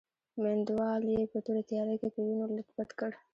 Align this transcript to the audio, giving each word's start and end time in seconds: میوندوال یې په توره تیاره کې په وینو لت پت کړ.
میوندوال 0.41 1.01
یې 1.13 1.21
په 1.31 1.37
توره 1.45 1.61
تیاره 1.69 1.95
کې 2.01 2.07
په 2.13 2.19
وینو 2.25 2.45
لت 2.55 2.69
پت 2.77 2.89
کړ. 2.99 3.11